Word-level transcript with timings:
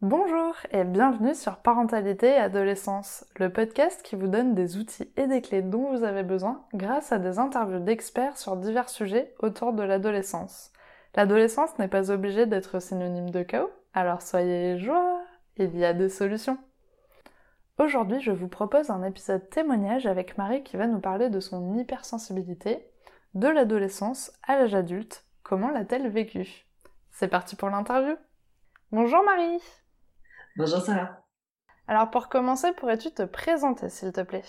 Bonjour 0.00 0.56
et 0.72 0.82
bienvenue 0.82 1.34
sur 1.34 1.58
Parentalité 1.58 2.26
et 2.26 2.36
Adolescence, 2.36 3.24
le 3.38 3.52
podcast 3.52 4.02
qui 4.02 4.16
vous 4.16 4.26
donne 4.26 4.54
des 4.54 4.76
outils 4.76 5.12
et 5.16 5.28
des 5.28 5.40
clés 5.40 5.62
dont 5.62 5.92
vous 5.92 6.02
avez 6.02 6.24
besoin 6.24 6.64
grâce 6.74 7.12
à 7.12 7.18
des 7.18 7.38
interviews 7.38 7.78
d'experts 7.78 8.36
sur 8.36 8.56
divers 8.56 8.88
sujets 8.88 9.32
autour 9.38 9.72
de 9.72 9.84
l'adolescence. 9.84 10.72
L'adolescence 11.14 11.78
n'est 11.78 11.88
pas 11.88 12.10
obligée 12.10 12.46
d'être 12.46 12.80
synonyme 12.80 13.30
de 13.30 13.42
chaos, 13.42 13.70
alors 13.94 14.22
soyez 14.22 14.76
joie, 14.78 15.20
il 15.56 15.76
y 15.78 15.84
a 15.84 15.92
des 15.92 16.08
solutions. 16.08 16.58
Aujourd'hui, 17.78 18.20
je 18.20 18.32
vous 18.32 18.48
propose 18.48 18.90
un 18.90 19.02
épisode 19.04 19.48
témoignage 19.50 20.06
avec 20.06 20.36
Marie 20.36 20.62
qui 20.62 20.76
va 20.76 20.86
nous 20.86 21.00
parler 21.00 21.30
de 21.30 21.40
son 21.40 21.76
hypersensibilité, 21.76 22.86
de 23.34 23.48
l'adolescence 23.48 24.30
à 24.42 24.56
l'âge 24.58 24.74
adulte, 24.74 25.24
comment 25.42 25.70
l'a-t-elle 25.70 26.08
vécu? 26.08 26.66
C'est 27.10 27.28
parti 27.28 27.56
pour 27.56 27.70
l'interview 27.70 28.16
Bonjour 28.90 29.24
Marie 29.24 29.60
Bonjour 30.56 30.82
Sarah. 30.82 31.24
Alors 31.88 32.10
pour 32.10 32.28
commencer, 32.28 32.72
pourrais-tu 32.76 33.10
te 33.10 33.22
présenter 33.22 33.88
s'il 33.88 34.12
te 34.12 34.20
plaît? 34.20 34.44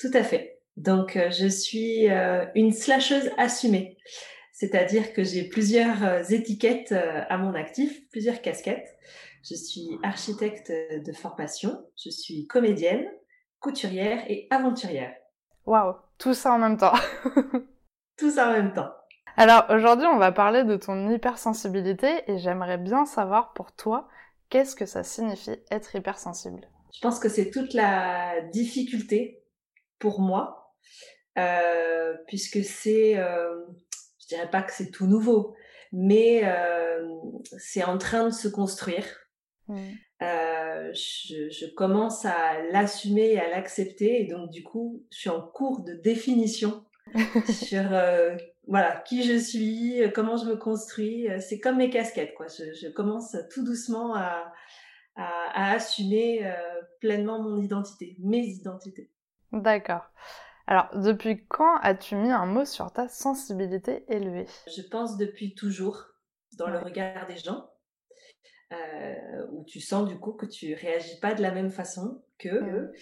Tout 0.00 0.10
à 0.14 0.24
fait. 0.24 0.60
Donc 0.76 1.16
euh, 1.16 1.30
je 1.30 1.46
suis 1.46 2.10
euh, 2.10 2.44
une 2.56 2.72
slasheuse 2.72 3.30
assumée, 3.38 3.98
c'est-à-dire 4.52 5.12
que 5.12 5.22
j'ai 5.22 5.48
plusieurs 5.48 6.02
euh, 6.02 6.22
étiquettes 6.24 6.92
à 6.92 7.38
mon 7.38 7.54
actif, 7.54 8.08
plusieurs 8.10 8.42
casquettes. 8.42 8.98
Je 9.44 9.54
suis 9.54 9.88
architecte 10.02 10.70
de 10.70 11.12
formation, 11.12 11.84
je 12.02 12.10
suis 12.10 12.46
comédienne, 12.46 13.06
couturière 13.60 14.24
et 14.28 14.48
aventurière. 14.50 15.14
Waouh, 15.66 15.94
tout 16.18 16.34
ça 16.34 16.52
en 16.52 16.58
même 16.58 16.76
temps. 16.76 16.94
tout 18.16 18.30
ça 18.30 18.48
en 18.48 18.52
même 18.52 18.72
temps. 18.72 18.90
Alors 19.36 19.64
aujourd'hui, 19.70 20.06
on 20.06 20.18
va 20.18 20.32
parler 20.32 20.64
de 20.64 20.76
ton 20.76 21.10
hypersensibilité 21.10 22.22
et 22.26 22.38
j'aimerais 22.38 22.78
bien 22.78 23.06
savoir 23.06 23.52
pour 23.54 23.72
toi 23.72 24.08
Qu'est-ce 24.52 24.76
que 24.76 24.84
ça 24.84 25.02
signifie 25.02 25.56
être 25.70 25.96
hypersensible? 25.96 26.68
Je 26.94 27.00
pense 27.00 27.18
que 27.18 27.30
c'est 27.30 27.50
toute 27.50 27.72
la 27.72 28.42
difficulté 28.52 29.42
pour 29.98 30.20
moi, 30.20 30.74
euh, 31.38 32.14
puisque 32.26 32.62
c'est, 32.62 33.16
euh, 33.16 33.64
je 34.20 34.26
dirais 34.26 34.50
pas 34.50 34.60
que 34.62 34.74
c'est 34.74 34.90
tout 34.90 35.06
nouveau, 35.06 35.56
mais 35.90 36.42
euh, 36.44 37.02
c'est 37.58 37.82
en 37.82 37.96
train 37.96 38.26
de 38.26 38.34
se 38.34 38.46
construire. 38.46 39.06
Mmh. 39.68 39.78
Euh, 40.20 40.92
je, 40.92 41.48
je, 41.48 41.74
commence 41.74 42.26
à 42.26 42.60
l'assumer 42.72 43.32
et 43.32 43.40
à 43.40 43.48
l'accepter, 43.48 44.20
et 44.20 44.26
donc 44.26 44.50
du 44.50 44.62
coup, 44.62 45.02
je 45.10 45.18
suis 45.18 45.30
en 45.30 45.40
cours 45.40 45.82
de 45.82 45.94
définition 45.94 46.84
sur 47.52 47.92
euh, 47.92 48.36
voilà 48.66 48.96
qui 49.06 49.22
je 49.22 49.38
suis, 49.38 50.02
euh, 50.02 50.08
comment 50.08 50.36
je 50.36 50.46
me 50.46 50.56
construis. 50.56 51.28
Euh, 51.30 51.40
c'est 51.40 51.60
comme 51.60 51.76
mes 51.76 51.90
casquettes, 51.90 52.34
quoi. 52.34 52.46
Je, 52.48 52.72
je 52.74 52.88
commence 52.88 53.36
tout 53.52 53.64
doucement 53.64 54.14
à, 54.14 54.52
à, 55.16 55.24
à 55.54 55.72
assumer 55.74 56.50
pleinement 57.00 57.42
mon 57.42 57.60
identité, 57.60 58.16
mes 58.20 58.44
identités. 58.44 59.10
D'accord. 59.52 60.10
Alors, 60.66 60.88
depuis 60.94 61.44
quand 61.48 61.76
as-tu 61.82 62.14
mis 62.14 62.30
un 62.30 62.46
mot 62.46 62.64
sur 62.64 62.92
ta 62.92 63.08
sensibilité 63.08 64.04
élevée? 64.08 64.46
Je 64.68 64.82
pense 64.82 65.18
depuis 65.18 65.54
toujours, 65.54 66.06
dans 66.56 66.68
le 66.68 66.78
regard 66.78 67.26
des 67.26 67.36
gens, 67.36 67.68
euh, 68.72 69.46
où 69.50 69.64
tu 69.64 69.80
sens 69.80 70.08
du 70.08 70.18
coup 70.18 70.32
que 70.32 70.46
tu 70.46 70.74
réagis 70.74 71.18
pas 71.20 71.34
de 71.34 71.42
la 71.42 71.50
même 71.50 71.70
façon 71.70 72.22
qu'eux. 72.38 72.92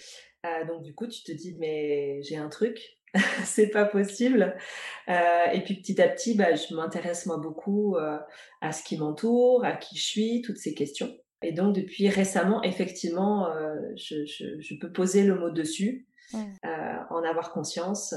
Euh, 0.45 0.65
donc 0.65 0.83
du 0.83 0.93
coup, 0.93 1.07
tu 1.07 1.23
te 1.23 1.31
dis 1.31 1.55
mais 1.59 2.21
j'ai 2.23 2.35
un 2.35 2.49
truc, 2.49 2.79
c'est 3.43 3.69
pas 3.69 3.85
possible. 3.85 4.55
Euh, 5.09 5.45
et 5.53 5.61
puis 5.63 5.75
petit 5.75 6.01
à 6.01 6.07
petit, 6.07 6.35
bah, 6.35 6.55
je 6.55 6.73
m'intéresse 6.75 7.25
moi 7.25 7.37
beaucoup 7.37 7.95
euh, 7.95 8.17
à 8.61 8.71
ce 8.71 8.83
qui 8.83 8.97
m'entoure, 8.97 9.65
à 9.65 9.73
qui 9.73 9.97
je 9.97 10.03
suis, 10.03 10.41
toutes 10.41 10.57
ces 10.57 10.73
questions. 10.73 11.11
Et 11.41 11.51
donc 11.51 11.75
depuis 11.75 12.07
récemment, 12.07 12.61
effectivement, 12.63 13.47
euh, 13.47 13.75
je, 13.95 14.25
je, 14.25 14.59
je, 14.59 14.75
peux 14.75 14.91
poser 14.91 15.23
le 15.23 15.35
mot 15.35 15.49
dessus, 15.49 16.05
mmh. 16.33 16.37
en 17.09 17.23
avoir 17.23 17.51
conscience 17.51 18.13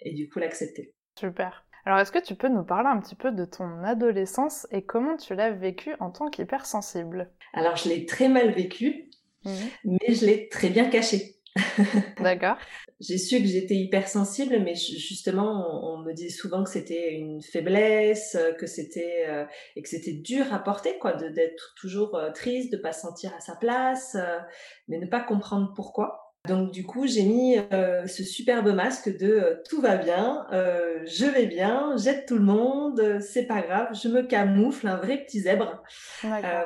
et 0.00 0.12
du 0.12 0.28
coup 0.28 0.38
l'accepter. 0.38 0.92
Super. 1.18 1.64
Alors 1.86 1.98
est-ce 1.98 2.12
que 2.12 2.22
tu 2.22 2.34
peux 2.34 2.50
nous 2.50 2.64
parler 2.64 2.90
un 2.90 3.00
petit 3.00 3.14
peu 3.14 3.32
de 3.32 3.46
ton 3.46 3.82
adolescence 3.82 4.66
et 4.70 4.82
comment 4.82 5.16
tu 5.16 5.34
l'as 5.34 5.50
vécue 5.50 5.94
en 5.98 6.10
tant 6.10 6.28
qu'hypersensible? 6.28 7.30
Alors 7.54 7.76
je 7.76 7.88
l'ai 7.88 8.04
très 8.04 8.28
mal 8.28 8.50
vécue, 8.50 9.08
mmh. 9.46 9.50
mais 9.84 10.14
je 10.14 10.26
l'ai 10.26 10.50
très 10.50 10.68
bien 10.68 10.90
cachée. 10.90 11.37
D'accord. 12.20 12.56
J'ai 13.00 13.18
su 13.18 13.40
que 13.40 13.46
j'étais 13.46 13.76
hypersensible, 13.76 14.58
mais 14.60 14.74
justement, 14.74 15.92
on, 15.92 15.98
me 15.98 16.12
disait 16.12 16.30
souvent 16.30 16.64
que 16.64 16.70
c'était 16.70 17.12
une 17.14 17.42
faiblesse, 17.42 18.36
que 18.58 18.66
c'était 18.66 19.26
euh, 19.28 19.44
et 19.76 19.82
que 19.82 19.88
c'était 19.88 20.12
dur 20.12 20.52
à 20.52 20.58
porter, 20.58 20.98
quoi, 20.98 21.12
d'être 21.12 21.74
toujours 21.76 22.16
euh, 22.16 22.30
triste, 22.32 22.72
de 22.72 22.76
pas 22.76 22.92
se 22.92 23.02
sentir 23.02 23.32
à 23.36 23.40
sa 23.40 23.54
place, 23.54 24.16
euh, 24.16 24.38
mais 24.88 24.98
ne 24.98 25.06
pas 25.06 25.20
comprendre 25.20 25.72
pourquoi. 25.74 26.27
Donc 26.48 26.70
du 26.72 26.84
coup, 26.84 27.06
j'ai 27.06 27.24
mis 27.24 27.58
euh, 27.58 28.06
ce 28.06 28.24
superbe 28.24 28.68
masque 28.68 29.14
de 29.18 29.30
euh, 29.30 29.62
tout 29.68 29.82
va 29.82 29.96
bien, 29.96 30.46
euh, 30.52 31.00
je 31.04 31.26
vais 31.26 31.46
bien, 31.46 31.94
j'aide 31.98 32.24
tout 32.26 32.38
le 32.38 32.44
monde, 32.44 33.20
c'est 33.20 33.44
pas 33.44 33.60
grave, 33.60 33.88
je 33.92 34.08
me 34.08 34.22
camoufle, 34.22 34.88
un 34.88 34.96
vrai 34.96 35.18
petit 35.18 35.40
zèbre, 35.40 35.82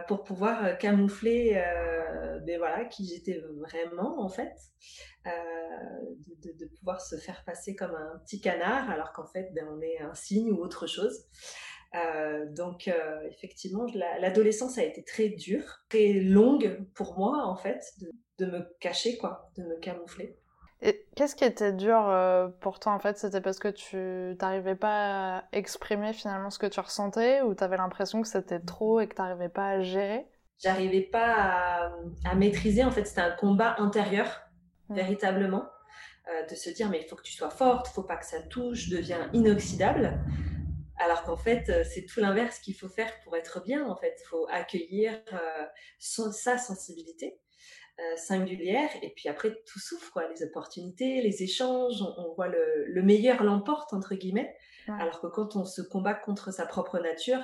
pour 0.06 0.22
pouvoir 0.22 0.78
camoufler, 0.78 1.60
ben 2.47 2.59
voilà, 2.59 2.84
qui 2.84 3.06
j'étais 3.06 3.42
vraiment 3.59 4.22
en 4.22 4.28
fait, 4.28 4.54
de, 5.25 6.53
de, 6.59 6.66
pouvoir 6.78 7.00
se 7.00 7.16
faire 7.16 7.42
passer 7.44 7.75
comme 7.75 7.94
un 7.94 8.19
petit 8.25 8.41
canard, 8.41 8.88
alors 8.88 9.12
qu'en 9.12 9.26
fait, 9.26 9.50
ben, 9.53 9.66
on 9.71 9.81
est 9.81 9.98
un 10.00 10.15
signe 10.15 10.53
ou 10.53 10.59
autre 10.62 10.87
chose. 10.87 11.26
Euh, 11.94 12.47
donc 12.50 12.88
euh, 12.88 13.21
effectivement, 13.31 13.87
l'adolescence 14.21 14.78
a 14.78 14.84
été 14.84 15.04
très 15.04 15.28
dure, 15.28 15.82
très 15.91 16.15
longue 16.15 16.78
pour 16.94 17.19
moi 17.19 17.44
en 17.44 17.56
fait, 17.56 17.82
de, 18.00 18.10
de 18.44 18.50
me 18.50 18.76
cacher 18.80 19.16
quoi, 19.19 19.50
de 19.56 19.62
me 19.62 19.76
camoufler. 19.76 20.38
Et 20.84 21.06
qu'est-ce 21.14 21.36
qui 21.36 21.44
était 21.44 21.72
dur 21.72 22.08
euh, 22.08 22.48
pour 22.60 22.80
toi 22.80 22.92
en 22.92 22.98
fait? 22.98 23.16
C'était 23.16 23.41
parce 23.41 23.58
que 23.58 23.69
tu 23.69 24.36
n'arrivais 24.41 24.75
pas 24.75 25.38
à 25.38 25.44
exprimer 25.53 26.12
finalement 26.12 26.50
ce 26.50 26.58
que 26.58 26.66
tu 26.66 26.80
ressentais 26.80 27.41
ou 27.42 27.54
tu 27.54 27.62
avais 27.62 27.76
l'impression 27.76 28.20
que 28.20 28.28
c'était 28.28 28.58
trop 28.60 28.98
et 28.98 29.06
que 29.06 29.14
tu 29.14 29.22
n'arrivais 29.22 29.48
pas 29.48 29.69
à 29.69 29.80
gérer? 29.82 30.26
J'arrivais 30.58 31.03
pas 31.03 31.34
à, 31.34 31.92
à, 32.25 32.34
maîtriser 32.34 32.84
en 32.84 32.91
fait, 32.91 33.04
c'était 33.04 33.20
un 33.20 33.30
combat 33.30 33.76
intérieur 33.78 34.42
mmh. 34.88 34.94
véritablement. 34.94 35.64
Euh, 36.28 36.47
de 36.47 36.54
se 36.54 36.70
dire 36.70 36.88
mais 36.88 37.00
il 37.03 37.09
faut 37.09 37.16
que 37.16 37.22
tu 37.22 37.32
sois 37.32 37.50
forte, 37.50 37.88
il 37.91 37.94
faut 37.94 38.04
pas 38.04 38.16
que 38.16 38.24
ça 38.24 38.41
touche, 38.42 38.88
deviens 38.88 39.28
inoxydable. 39.32 40.20
Alors 40.97 41.24
qu'en 41.24 41.36
fait, 41.36 41.69
euh, 41.69 41.82
c'est 41.84 42.04
tout 42.04 42.20
l'inverse 42.20 42.60
qu'il 42.60 42.76
faut 42.76 42.88
faire 42.88 43.12
pour 43.24 43.36
être 43.36 43.62
bien. 43.64 43.88
En 43.88 43.97
fait, 43.97 44.16
il 44.20 44.26
faut 44.28 44.47
accueillir 44.48 45.20
euh, 45.32 45.66
sa 45.98 46.59
sensibilité 46.59 47.41
euh, 48.03 48.17
singulière 48.17 48.91
et 49.03 49.11
puis 49.11 49.29
après 49.29 49.55
tout 49.67 49.79
souffre, 49.79 50.13
quoi. 50.13 50.29
Les 50.29 50.43
opportunités, 50.43 51.23
les 51.23 51.43
échanges, 51.43 52.03
on, 52.03 52.35
voit 52.35 52.49
le, 52.49 53.03
meilleur 53.03 53.43
l'emporte 53.43 53.93
entre 53.93 54.15
guillemets. 54.15 54.55
Alors 54.89 55.21
que 55.21 55.29
quand 55.29 55.55
on 55.55 55.65
se 55.65 55.81
combat 55.81 56.15
contre 56.15 56.53
sa 56.53 56.67
propre 56.67 56.99
nature, 56.99 57.43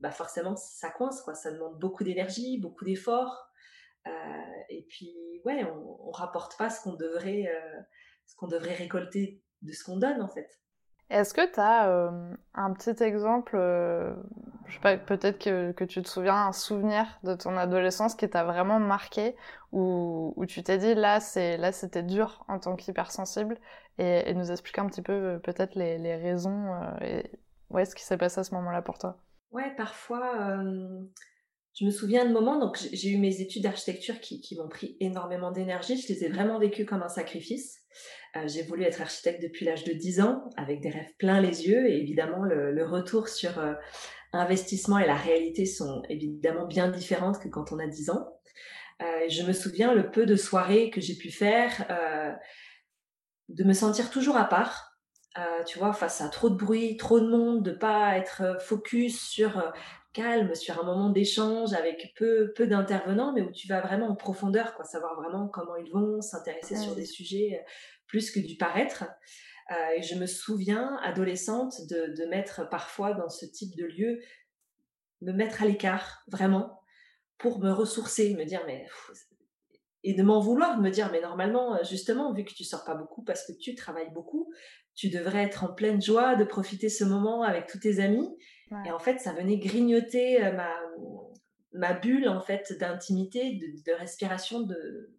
bah 0.00 0.10
forcément 0.10 0.56
ça 0.56 0.90
coince, 0.90 1.22
quoi. 1.22 1.34
Ça 1.34 1.52
demande 1.52 1.78
beaucoup 1.78 2.02
d'énergie, 2.02 2.58
beaucoup 2.58 2.84
d'efforts. 2.84 3.48
et 4.68 4.84
puis 4.88 5.14
ouais, 5.44 5.64
on, 5.64 6.08
on 6.08 6.10
rapporte 6.10 6.58
pas 6.58 6.70
ce 6.70 6.82
qu'on 6.82 6.94
devrait, 6.94 7.48
ce 8.26 8.34
qu'on 8.34 8.48
devrait 8.48 8.74
récolter 8.74 9.40
de 9.62 9.72
ce 9.72 9.84
qu'on 9.84 9.96
donne 9.96 10.20
en 10.20 10.28
fait. 10.28 10.60
Est-ce 11.10 11.34
que 11.34 11.52
tu 11.52 11.60
as 11.60 11.88
euh, 11.88 12.34
un 12.54 12.72
petit 12.72 13.02
exemple, 13.02 13.56
euh, 13.56 14.14
je 14.66 14.74
sais 14.74 14.80
pas, 14.80 14.96
peut-être 14.96 15.38
que, 15.38 15.84
tu 15.84 16.02
te 16.02 16.08
souviens, 16.08 16.46
un 16.46 16.52
souvenir 16.52 17.06
de 17.22 17.34
ton 17.34 17.56
adolescence 17.56 18.14
qui 18.14 18.28
t'a 18.30 18.44
vraiment 18.44 18.80
marqué, 18.80 19.36
où, 19.72 20.32
où 20.36 20.46
tu 20.46 20.62
t'es 20.62 20.78
dit 20.78 20.94
là, 20.94 21.20
c'est 21.20 21.58
là 21.58 21.72
c'était 21.72 22.02
dur 22.02 22.44
en 22.48 22.58
tant 22.58 22.76
qu'hypersensible, 22.76 23.58
et, 23.98 24.30
et 24.30 24.34
nous 24.34 24.50
expliquer 24.50 24.80
un 24.80 24.86
petit 24.86 25.02
peu 25.02 25.12
euh, 25.12 25.38
peut-être 25.38 25.74
les, 25.74 25.98
les, 25.98 26.16
raisons 26.16 26.74
et 27.02 27.30
ouais, 27.68 27.84
ce 27.84 27.94
qui 27.94 28.04
s'est 28.04 28.16
passé 28.16 28.40
à 28.40 28.44
ce 28.44 28.54
moment-là 28.54 28.80
pour 28.80 28.98
toi? 28.98 29.18
Ouais, 29.50 29.70
parfois, 29.76 30.62
je 31.74 31.86
me 31.86 31.90
souviens 31.90 32.26
de 32.26 32.32
moments, 32.32 32.58
donc 32.58 32.78
j'ai 32.92 33.10
eu 33.10 33.18
mes 33.18 33.40
études 33.40 33.62
d'architecture 33.62 34.20
qui, 34.20 34.56
m'ont 34.56 34.68
pris 34.68 34.96
énormément 35.00 35.50
d'énergie, 35.50 35.96
je 35.96 36.08
les 36.12 36.24
ai 36.24 36.28
vraiment 36.28 36.58
vécues 36.58 36.84
comme 36.84 37.02
un 37.02 37.08
sacrifice. 37.08 37.80
Euh, 38.36 38.46
j'ai 38.46 38.62
voulu 38.62 38.82
être 38.84 39.00
architecte 39.00 39.42
depuis 39.42 39.64
l'âge 39.64 39.84
de 39.84 39.92
10 39.92 40.20
ans, 40.20 40.44
avec 40.56 40.80
des 40.80 40.90
rêves 40.90 41.12
pleins 41.18 41.40
les 41.40 41.66
yeux, 41.66 41.88
et 41.88 41.98
évidemment 41.98 42.44
le, 42.44 42.84
retour 42.84 43.28
sur 43.28 43.58
euh, 43.58 43.72
investissement 44.34 44.98
et 44.98 45.06
la 45.06 45.16
réalité 45.16 45.64
sont 45.64 46.02
évidemment 46.10 46.66
bien 46.66 46.88
différentes 46.88 47.38
que 47.38 47.48
quand 47.48 47.72
on 47.72 47.78
a 47.78 47.86
10 47.86 48.10
ans. 48.10 48.28
Euh, 49.00 49.28
je 49.28 49.42
me 49.42 49.52
souviens 49.52 49.94
le 49.94 50.10
peu 50.10 50.26
de 50.26 50.36
soirées 50.36 50.90
que 50.90 51.00
j'ai 51.00 51.16
pu 51.16 51.30
faire, 51.30 51.86
de 53.48 53.64
me 53.64 53.72
sentir 53.72 54.10
toujours 54.10 54.36
à 54.36 54.44
part, 54.44 54.98
tu 55.66 55.78
vois, 55.78 55.94
face 55.94 56.20
à 56.20 56.28
trop 56.28 56.50
de 56.50 56.56
bruit, 56.56 56.98
trop 56.98 57.18
de 57.18 57.28
monde, 57.28 57.62
de 57.62 57.72
pas 57.72 58.18
être 58.18 58.60
focus 58.60 59.22
sur 59.22 59.72
calme, 60.12 60.54
sur 60.54 60.80
un 60.80 60.84
moment 60.84 61.10
d'échange 61.10 61.72
avec 61.72 62.12
peu, 62.16 62.52
peu 62.54 62.66
d'intervenants, 62.66 63.32
mais 63.32 63.42
où 63.42 63.50
tu 63.50 63.68
vas 63.68 63.80
vraiment 63.80 64.08
en 64.08 64.16
profondeur, 64.16 64.74
quoi, 64.74 64.84
savoir 64.84 65.14
vraiment 65.20 65.48
comment 65.48 65.76
ils 65.76 65.90
vont, 65.90 66.20
s'intéresser 66.20 66.76
sur 66.76 66.94
des 66.94 67.06
sujets 67.06 67.64
plus 68.06 68.30
que 68.30 68.40
du 68.40 68.56
paraître. 68.56 69.04
et 69.96 70.02
je 70.02 70.14
me 70.16 70.26
souviens, 70.26 70.98
adolescente, 71.02 71.74
de, 71.88 72.14
de 72.14 72.28
mettre 72.28 72.68
parfois 72.68 73.14
dans 73.14 73.28
ce 73.28 73.46
type 73.46 73.74
de 73.76 73.84
lieu, 73.84 74.20
me 75.22 75.32
mettre 75.32 75.62
à 75.62 75.66
l'écart, 75.66 76.22
vraiment, 76.28 76.80
pour 77.38 77.58
me 77.58 77.70
ressourcer, 77.70 78.34
me 78.34 78.44
dire, 78.44 78.62
mais 78.66 78.86
et 80.04 80.14
de 80.14 80.22
m'en 80.22 80.40
vouloir, 80.40 80.76
de 80.76 80.82
me 80.82 80.90
dire, 80.90 81.10
mais 81.12 81.20
normalement, 81.20 81.76
euh, 81.76 81.84
justement, 81.88 82.32
vu 82.32 82.44
que 82.44 82.52
tu 82.52 82.64
sors 82.64 82.84
pas 82.84 82.94
beaucoup 82.94 83.22
parce 83.22 83.46
que 83.46 83.52
tu 83.52 83.74
travailles 83.74 84.10
beaucoup, 84.12 84.52
tu 84.94 85.10
devrais 85.10 85.44
être 85.44 85.64
en 85.64 85.72
pleine 85.72 86.02
joie 86.02 86.34
de 86.34 86.44
profiter 86.44 86.88
ce 86.88 87.04
moment 87.04 87.42
avec 87.42 87.66
tous 87.66 87.78
tes 87.78 88.00
amis. 88.00 88.28
Et 88.86 88.92
en 88.92 88.98
fait, 88.98 89.18
ça 89.18 89.32
venait 89.32 89.58
grignoter 89.58 90.44
euh, 90.44 90.52
ma, 90.52 90.74
ma 91.72 91.94
bulle 91.94 92.28
en 92.28 92.40
fait 92.40 92.72
d'intimité, 92.78 93.58
de, 93.86 93.92
respiration. 93.92 94.60
De 94.60 95.14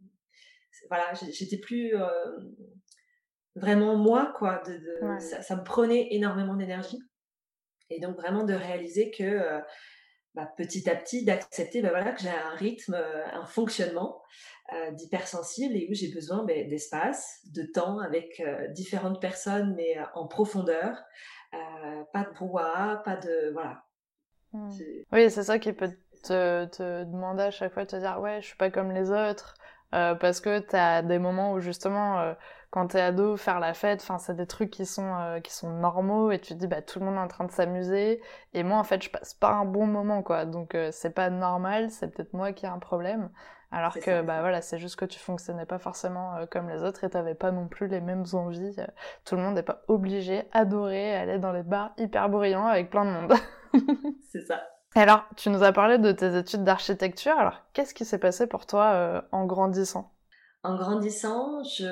voilà, 0.90 1.14
j'étais 1.32 1.58
plus 1.58 1.96
euh, 1.96 2.08
vraiment 3.56 3.96
moi 3.96 4.34
quoi. 4.38 4.62
De, 4.66 5.20
ça, 5.20 5.56
me 5.56 5.64
prenait 5.64 6.08
énormément 6.12 6.56
d'énergie. 6.56 7.00
Et 7.90 8.00
donc 8.00 8.16
vraiment 8.16 8.44
de 8.44 8.54
réaliser 8.54 9.12
que 9.12 9.62
bah, 10.36 10.52
petit 10.58 10.90
à 10.90 10.96
petit 10.96 11.24
d'accepter 11.24 11.82
bah, 11.82 11.90
voilà, 11.90 12.12
que 12.12 12.22
j'ai 12.22 12.30
un 12.30 12.56
rythme, 12.56 12.96
euh, 12.96 13.26
un 13.34 13.46
fonctionnement 13.46 14.22
euh, 14.74 14.90
d'hypersensible 14.92 15.76
et 15.76 15.88
où 15.92 15.94
j'ai 15.94 16.12
besoin 16.12 16.44
bah, 16.44 16.56
d'espace, 16.68 17.42
de 17.54 17.62
temps 17.64 18.00
avec 18.00 18.40
euh, 18.40 18.68
différentes 18.70 19.22
personnes, 19.22 19.76
mais 19.76 19.96
en 20.16 20.28
profondeur. 20.28 20.98
Pas 22.12 22.24
de 22.24 22.34
brouhaha, 22.34 22.98
pas 22.98 23.16
de. 23.18 23.52
Voilà. 23.54 23.84
Mmh. 24.54 24.70
Oui, 25.12 25.32
c'est 25.32 25.44
ça 25.44 25.60
qui 25.60 25.74
peut 25.74 25.92
te, 26.24 26.66
te, 26.66 27.04
demander 27.04 27.44
à 27.44 27.52
chaque 27.52 27.74
fois 27.74 27.86
de 27.86 27.90
te 27.90 27.96
dire 27.96 28.20
ouais, 28.20 28.42
je 28.42 28.48
suis 28.48 28.58
pas 28.58 28.70
comme 28.70 28.92
les 28.92 29.12
autres. 29.12 29.56
parce 29.92 30.42
que 30.42 30.60
tu 30.60 30.76
as 30.76 31.02
des 31.02 31.20
moments 31.20 31.54
où 31.54 31.60
justement 31.60 32.36
quand 32.74 32.88
t'es 32.88 33.02
ado, 33.02 33.38
faire 33.38 33.60
la 33.60 33.76
fête, 33.76 34.02
enfin, 34.02 34.18
c'est 34.18 34.36
des 34.36 34.48
trucs 34.48 34.72
qui 34.72 34.88
sont, 34.88 35.14
euh, 35.20 35.40
qui 35.40 35.54
sont 35.54 35.70
normaux 35.70 36.32
et 36.32 36.40
tu 36.40 36.56
te 36.56 36.60
dis, 36.60 36.66
bah, 36.66 36.82
tout 36.82 37.00
le 37.00 37.06
monde 37.06 37.18
est 37.18 37.20
en 37.20 37.28
train 37.28 37.44
de 37.46 37.52
s'amuser. 37.52 38.20
Et 38.56 38.64
moi, 38.64 38.80
en 38.80 38.84
fait, 38.84 39.04
je 39.04 39.12
passe 39.12 39.36
pas 39.36 39.52
un 39.52 39.64
bon 39.66 39.86
moment, 39.86 40.24
quoi. 40.24 40.46
Donc, 40.46 40.74
euh, 40.74 40.90
c'est 40.92 41.12
pas 41.12 41.30
normal, 41.30 41.92
c'est 41.92 42.08
peut-être 42.08 42.34
moi 42.34 42.52
qui 42.52 42.66
ai 42.66 42.70
un 42.70 42.80
problème. 42.80 43.30
Alors 43.74 43.96
que, 43.96 44.22
bah 44.22 44.42
voilà, 44.42 44.62
c'est 44.62 44.78
juste 44.78 44.98
que 44.98 45.06
tu 45.06 45.18
fonctionnais 45.18 45.66
pas 45.66 45.80
forcément 45.80 46.36
euh, 46.36 46.46
comme 46.46 46.70
les 46.70 46.84
autres 46.84 47.04
et 47.06 47.10
t'avais 47.10 47.34
pas 47.34 47.52
non 47.52 47.68
plus 47.68 47.88
les 47.88 48.02
mêmes 48.02 48.24
envies. 48.34 48.76
tout 49.26 49.36
le 49.36 49.42
monde 49.42 49.56
n'est 49.56 49.64
pas 49.64 49.82
obligé, 49.88 50.44
adoré, 50.52 51.16
aller 51.16 51.40
dans 51.40 51.52
les 51.52 51.64
bars 51.64 51.92
hyper 51.98 52.30
bruyants 52.30 52.68
avec 52.68 52.92
plein 52.92 53.04
de 53.04 53.10
monde. 53.10 53.34
c'est 54.32 54.46
ça. 54.46 54.62
Alors, 54.94 55.26
tu 55.38 55.50
nous 55.50 55.64
as 55.64 55.72
parlé 55.72 55.98
de 55.98 56.12
tes 56.12 56.38
études 56.38 56.64
d'architecture. 56.64 57.36
Alors, 57.36 57.64
qu'est-ce 57.74 57.96
qui 57.96 58.06
s'est 58.06 58.20
passé 58.20 58.46
pour 58.46 58.68
toi 58.68 59.26
en 59.32 59.48
grandissant? 59.48 60.14
En 60.62 60.76
grandissant, 60.76 61.64
je... 61.64 61.88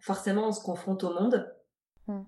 forcément, 0.00 0.48
on 0.48 0.52
se 0.52 0.60
confronte 0.60 1.04
au 1.04 1.14
monde, 1.14 1.48
hmm. 2.08 2.24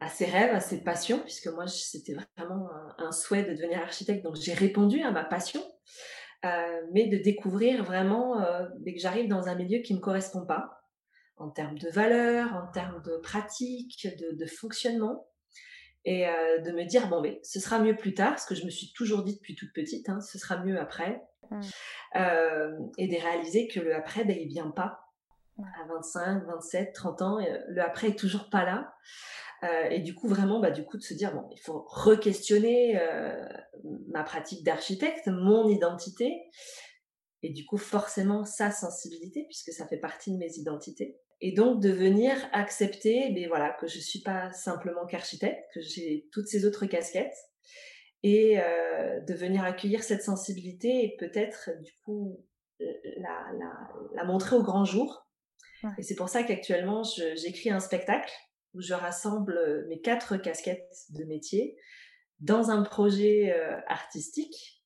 à 0.00 0.08
ses 0.08 0.24
rêves, 0.24 0.54
à 0.54 0.60
ses 0.60 0.82
passions, 0.82 1.18
puisque 1.18 1.48
moi, 1.48 1.66
c'était 1.66 2.16
vraiment 2.38 2.70
un, 2.96 3.12
souhait 3.12 3.42
de 3.42 3.52
devenir 3.52 3.82
architecte, 3.82 4.24
donc 4.24 4.36
j'ai 4.36 4.54
répondu 4.54 5.02
à 5.02 5.10
ma 5.10 5.22
passion, 5.22 5.60
euh, 6.44 6.80
mais 6.92 7.06
de 7.06 7.16
découvrir 7.16 7.84
vraiment, 7.84 8.40
euh, 8.42 8.66
dès 8.78 8.94
que 8.94 9.00
j'arrive 9.00 9.28
dans 9.28 9.48
un 9.48 9.54
milieu 9.54 9.80
qui 9.80 9.92
ne 9.92 9.98
me 9.98 10.02
correspond 10.02 10.46
pas, 10.46 10.78
en 11.36 11.50
termes 11.50 11.78
de 11.78 11.88
valeurs, 11.88 12.54
en 12.54 12.70
termes 12.72 13.02
de 13.02 13.16
pratiques, 13.18 14.06
de, 14.18 14.46
fonctionnement, 14.46 15.28
et 16.04 16.26
euh, 16.26 16.58
de 16.58 16.72
me 16.72 16.84
dire, 16.84 17.08
bon, 17.08 17.20
mais 17.20 17.40
ce 17.42 17.60
sera 17.60 17.78
mieux 17.78 17.96
plus 17.96 18.14
tard, 18.14 18.38
ce 18.38 18.46
que 18.46 18.54
je 18.54 18.64
me 18.64 18.70
suis 18.70 18.92
toujours 18.92 19.24
dit 19.24 19.34
depuis 19.34 19.54
toute 19.54 19.72
petite, 19.72 20.08
hein, 20.08 20.20
ce 20.20 20.38
sera 20.38 20.58
mieux 20.64 20.78
après. 20.78 21.22
Euh, 22.16 22.76
et 22.98 23.08
de 23.08 23.14
réaliser 23.14 23.68
que 23.68 23.80
le 23.80 23.94
après, 23.94 24.24
ben, 24.24 24.36
il 24.38 24.48
vient 24.48 24.70
pas. 24.70 25.00
À 25.58 25.86
25, 25.88 26.44
27, 26.46 26.92
30 26.94 27.22
ans, 27.22 27.40
euh, 27.40 27.58
le 27.68 27.82
après 27.82 28.08
est 28.08 28.18
toujours 28.18 28.48
pas 28.50 28.64
là. 28.64 28.92
Euh, 29.64 29.88
et 29.90 30.00
du 30.00 30.14
coup, 30.14 30.28
vraiment, 30.28 30.60
bah, 30.60 30.70
du 30.70 30.84
coup, 30.84 30.96
de 30.96 31.02
se 31.02 31.14
dire, 31.14 31.34
bon, 31.34 31.48
il 31.52 31.60
faut 31.60 31.84
re-questionner 31.88 33.00
ma 34.08 34.22
pratique 34.22 34.64
d'architecte, 34.64 35.26
mon 35.26 35.68
identité, 35.68 36.32
et 37.42 37.50
du 37.50 37.66
coup, 37.66 37.76
forcément, 37.76 38.44
sa 38.44 38.70
sensibilité, 38.70 39.44
puisque 39.48 39.72
ça 39.72 39.86
fait 39.86 39.98
partie 39.98 40.32
de 40.32 40.38
mes 40.38 40.52
identités. 40.58 41.18
Et 41.40 41.52
donc, 41.52 41.80
de 41.80 41.90
venir 41.90 42.36
accepter, 42.52 43.30
mais 43.32 43.46
voilà, 43.48 43.76
que 43.80 43.88
je 43.88 43.98
suis 43.98 44.20
pas 44.20 44.52
simplement 44.52 45.06
qu'architecte, 45.06 45.64
que 45.74 45.80
j'ai 45.80 46.28
toutes 46.32 46.46
ces 46.46 46.64
autres 46.64 46.86
casquettes, 46.86 47.36
et 48.22 48.60
euh, 48.60 49.20
de 49.20 49.34
venir 49.34 49.64
accueillir 49.64 50.02
cette 50.02 50.22
sensibilité 50.22 51.04
et 51.04 51.16
peut-être 51.18 51.70
du 51.82 51.92
coup 52.04 52.44
la, 52.80 53.52
la, 53.58 53.88
la, 54.14 54.24
montrer 54.24 54.56
au 54.56 54.62
grand 54.62 54.84
jour. 54.84 55.27
Et 55.98 56.02
c'est 56.02 56.14
pour 56.14 56.28
ça 56.28 56.42
qu'actuellement 56.42 57.02
j'écris 57.02 57.70
un 57.70 57.80
spectacle 57.80 58.32
où 58.74 58.80
je 58.80 58.94
rassemble 58.94 59.86
mes 59.88 60.00
quatre 60.00 60.36
casquettes 60.36 61.06
de 61.10 61.24
métier 61.24 61.76
dans 62.40 62.70
un 62.70 62.82
projet 62.82 63.52
euh, 63.52 63.80
artistique 63.86 64.84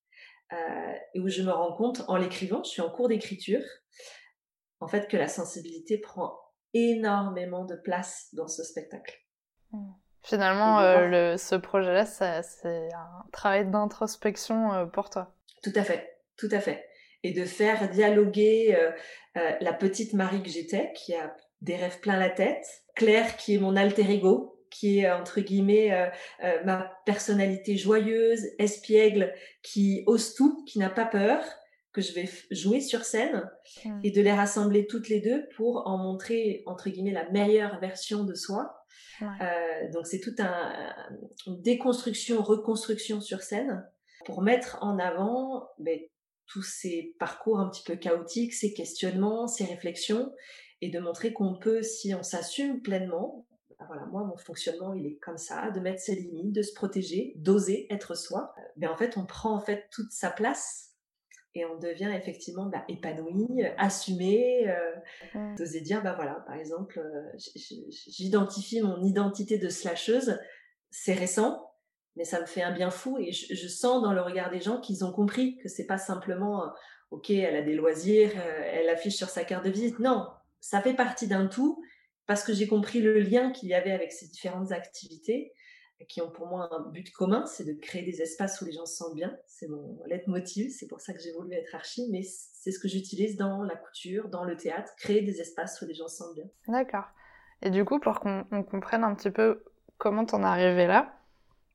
euh, 0.52 0.92
et 1.14 1.20
où 1.20 1.28
je 1.28 1.42
me 1.42 1.50
rends 1.50 1.74
compte 1.74 2.02
en 2.08 2.16
l'écrivant, 2.16 2.62
je 2.64 2.70
suis 2.70 2.82
en 2.82 2.90
cours 2.90 3.08
d'écriture, 3.08 3.62
en 4.80 4.88
fait 4.88 5.08
que 5.08 5.16
la 5.16 5.28
sensibilité 5.28 5.98
prend 5.98 6.38
énormément 6.74 7.64
de 7.64 7.76
place 7.76 8.28
dans 8.32 8.48
ce 8.48 8.62
spectacle. 8.62 9.18
Mmh. 9.72 9.92
Finalement, 10.24 10.80
euh, 10.80 11.06
le, 11.08 11.36
ce 11.36 11.56
projet-là, 11.56 12.06
c'est 12.06 12.92
un 12.92 13.24
travail 13.32 13.68
d'introspection 13.68 14.72
euh, 14.72 14.86
pour 14.86 15.10
toi. 15.10 15.34
Tout 15.62 15.72
à 15.74 15.82
fait, 15.82 16.16
tout 16.36 16.48
à 16.52 16.60
fait. 16.60 16.86
Et 17.22 17.32
de 17.32 17.44
faire 17.44 17.88
dialoguer 17.90 18.74
euh, 18.74 18.90
la 19.60 19.72
petite 19.72 20.12
Marie 20.12 20.42
que 20.42 20.48
j'étais, 20.48 20.92
qui 20.94 21.14
a 21.14 21.34
des 21.60 21.76
rêves 21.76 22.00
plein 22.00 22.18
la 22.18 22.30
tête, 22.30 22.64
Claire 22.96 23.36
qui 23.36 23.54
est 23.54 23.58
mon 23.58 23.76
alter 23.76 24.10
ego, 24.10 24.58
qui 24.70 25.00
est 25.00 25.10
entre 25.10 25.40
guillemets 25.40 26.10
ma 26.64 26.90
personnalité 27.06 27.76
joyeuse, 27.76 28.46
espiègle, 28.58 29.32
qui 29.62 30.02
ose 30.06 30.34
tout, 30.34 30.64
qui 30.64 30.78
n'a 30.78 30.90
pas 30.90 31.04
peur, 31.04 31.44
que 31.92 32.00
je 32.00 32.12
vais 32.12 32.28
jouer 32.50 32.80
sur 32.80 33.04
scène, 33.04 33.48
mmh. 33.84 34.00
et 34.02 34.10
de 34.10 34.20
les 34.20 34.32
rassembler 34.32 34.86
toutes 34.86 35.08
les 35.08 35.20
deux 35.20 35.46
pour 35.56 35.86
en 35.86 35.98
montrer 35.98 36.62
entre 36.66 36.90
guillemets 36.90 37.12
la 37.12 37.30
meilleure 37.30 37.78
version 37.80 38.24
de 38.24 38.34
soi 38.34 38.82
euh, 39.22 39.90
donc 39.92 40.06
c'est 40.06 40.20
toute 40.20 40.40
un, 40.40 40.72
une 41.46 41.60
déconstruction, 41.60 42.42
reconstruction 42.42 43.20
sur 43.20 43.42
scène 43.42 43.86
pour 44.24 44.42
mettre 44.42 44.78
en 44.80 44.98
avant 44.98 45.68
ben, 45.78 45.98
tous 46.46 46.62
ces 46.62 47.14
parcours 47.18 47.58
un 47.58 47.68
petit 47.68 47.82
peu 47.84 47.96
chaotiques, 47.96 48.54
ces 48.54 48.74
questionnements, 48.74 49.46
ces 49.46 49.64
réflexions, 49.64 50.32
et 50.80 50.90
de 50.90 50.98
montrer 50.98 51.32
qu'on 51.32 51.58
peut, 51.58 51.82
si 51.82 52.14
on 52.14 52.22
s'assume 52.22 52.82
pleinement, 52.82 53.46
ben 53.78 53.86
voilà, 53.86 54.06
moi 54.06 54.24
mon 54.24 54.36
fonctionnement 54.36 54.94
il 54.94 55.06
est 55.06 55.16
comme 55.16 55.38
ça, 55.38 55.70
de 55.70 55.80
mettre 55.80 56.00
ses 56.00 56.14
limites, 56.14 56.52
de 56.52 56.62
se 56.62 56.74
protéger, 56.74 57.32
d'oser 57.36 57.86
être 57.90 58.14
soi. 58.16 58.54
Ben 58.76 58.90
en 58.90 58.96
fait 58.96 59.16
on 59.16 59.24
prend 59.24 59.54
en 59.54 59.60
fait 59.60 59.88
toute 59.90 60.12
sa 60.12 60.30
place 60.30 60.92
et 61.54 61.64
on 61.66 61.78
devient 61.78 62.10
effectivement 62.14 62.66
bah, 62.66 62.84
épanoui, 62.88 63.64
assumé, 63.76 64.68
euh, 64.68 64.94
mmh. 65.34 65.56
d'oser 65.56 65.80
dire, 65.82 66.02
bah 66.02 66.14
voilà, 66.14 66.42
par 66.46 66.56
exemple, 66.56 66.98
euh, 66.98 67.38
j'identifie 68.06 68.80
mon 68.80 69.02
identité 69.02 69.58
de 69.58 69.68
slasheuse, 69.68 70.38
c'est 70.90 71.12
récent, 71.12 71.71
mais 72.16 72.24
ça 72.24 72.40
me 72.40 72.46
fait 72.46 72.62
un 72.62 72.72
bien 72.72 72.90
fou 72.90 73.18
et 73.18 73.32
je, 73.32 73.68
sens 73.68 74.02
dans 74.02 74.12
le 74.12 74.20
regard 74.20 74.50
des 74.50 74.60
gens 74.60 74.80
qu'ils 74.80 75.04
ont 75.04 75.12
compris 75.12 75.56
que 75.58 75.68
c'est 75.68 75.86
pas 75.86 75.98
simplement, 75.98 76.64
euh, 76.64 76.68
ok, 77.10 77.30
elle 77.30 77.56
a 77.56 77.62
des 77.62 77.74
loisirs, 77.74 78.32
elle 78.38 78.88
affiche 78.88 79.16
sur 79.16 79.28
sa 79.28 79.44
carte 79.44 79.64
de 79.64 79.70
visite, 79.70 79.98
non, 79.98 80.28
ça 80.60 80.80
fait 80.80 80.94
partie 80.94 81.26
d'un 81.26 81.46
tout 81.46 81.82
parce 82.26 82.44
que 82.44 82.52
j'ai 82.52 82.66
compris 82.66 83.00
le 83.00 83.18
lien 83.18 83.50
qu'il 83.50 83.68
y 83.68 83.74
avait 83.74 83.92
avec 83.92 84.12
ces 84.12 84.28
différentes 84.28 84.72
activités 84.72 85.52
qui 86.06 86.20
ont 86.20 86.30
pour 86.30 86.46
moi 86.46 86.68
un 86.72 86.90
but 86.90 87.10
commun, 87.12 87.46
c'est 87.46 87.64
de 87.64 87.72
créer 87.72 88.02
des 88.02 88.22
espaces 88.22 88.60
où 88.60 88.64
les 88.64 88.72
gens 88.72 88.86
se 88.86 88.96
sentent 88.96 89.14
bien. 89.14 89.36
C'est 89.46 89.68
mon 89.68 90.00
leitmotiv, 90.06 90.70
c'est 90.70 90.86
pour 90.86 91.00
ça 91.00 91.12
que 91.12 91.20
j'ai 91.20 91.32
voulu 91.32 91.52
être 91.52 91.74
archi, 91.74 92.08
mais 92.10 92.22
c'est 92.22 92.70
ce 92.70 92.78
que 92.78 92.88
j'utilise 92.88 93.36
dans 93.36 93.62
la 93.62 93.76
couture, 93.76 94.28
dans 94.28 94.44
le 94.44 94.56
théâtre, 94.56 94.92
créer 94.96 95.22
des 95.22 95.40
espaces 95.40 95.80
où 95.82 95.86
les 95.86 95.94
gens 95.94 96.08
se 96.08 96.16
sentent 96.16 96.34
bien. 96.34 96.46
D'accord. 96.68 97.06
Et 97.62 97.70
du 97.70 97.84
coup, 97.84 98.00
pour 98.00 98.20
qu'on 98.20 98.44
comprenne 98.68 99.04
un 99.04 99.14
petit 99.14 99.30
peu 99.30 99.62
comment 99.98 100.24
t'en 100.24 100.42
es 100.42 100.46
arrivé 100.46 100.86
là, 100.86 101.14